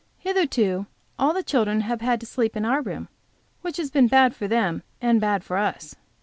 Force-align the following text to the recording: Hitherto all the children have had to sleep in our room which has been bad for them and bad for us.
Hitherto 0.17 0.87
all 1.19 1.31
the 1.31 1.43
children 1.43 1.81
have 1.81 2.01
had 2.01 2.19
to 2.21 2.25
sleep 2.25 2.57
in 2.57 2.65
our 2.65 2.81
room 2.81 3.07
which 3.61 3.77
has 3.77 3.91
been 3.91 4.07
bad 4.07 4.35
for 4.35 4.47
them 4.47 4.81
and 4.99 5.21
bad 5.21 5.43
for 5.43 5.57
us. 5.57 5.95